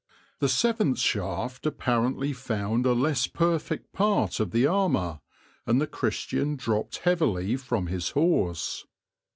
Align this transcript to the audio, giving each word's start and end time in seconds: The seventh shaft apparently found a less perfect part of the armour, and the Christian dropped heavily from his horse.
The 0.39 0.49
seventh 0.49 0.97
shaft 0.97 1.67
apparently 1.67 2.33
found 2.33 2.87
a 2.87 2.93
less 2.93 3.27
perfect 3.27 3.93
part 3.93 4.39
of 4.39 4.49
the 4.49 4.65
armour, 4.65 5.19
and 5.67 5.79
the 5.79 5.85
Christian 5.85 6.55
dropped 6.55 6.97
heavily 6.97 7.55
from 7.55 7.85
his 7.85 8.09
horse. 8.09 8.87